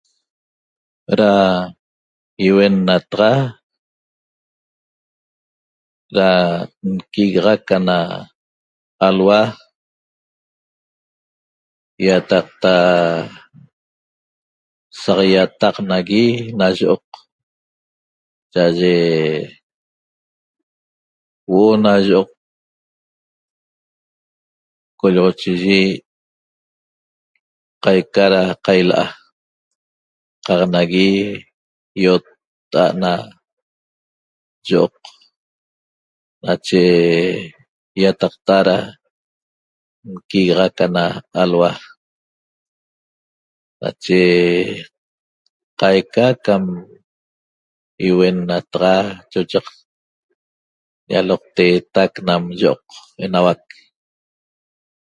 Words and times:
Da 1.19 1.31
ýiunnataxa 2.45 3.31
da 6.15 6.29
nquigaxac 6.93 7.67
ana 7.77 7.97
alhua 9.07 9.41
ýataqta 12.05 12.75
saq 15.01 15.19
ýataq 15.35 15.75
nagui 15.89 16.27
na 16.57 16.67
yioq 16.77 17.05
cha'aye 18.53 18.95
huo'o 21.47 21.73
na 21.83 21.93
yioq 22.07 22.29
co'olloxochiyi 24.99 25.83
qaica 27.83 28.23
da 28.33 28.41
qaila'a 28.65 29.05
qaq 30.45 30.61
nagui 30.75 31.09
ýiotta'a't 31.99 32.93
na 33.03 33.11
yioq 34.69 34.93
nache 36.43 36.83
ýataqta 38.01 38.57
da 38.67 38.77
nquigaxac 40.13 40.77
ana 40.87 41.05
alhua 41.41 41.71
nache 43.81 44.19
qaica 45.79 46.25
cam 46.45 46.63
ýiuennata 48.05 48.93
chochaq 49.31 49.67
ñaloqteetac 51.09 52.11
nam 52.27 52.43
yioq 52.61 52.83
enauac 53.23 53.63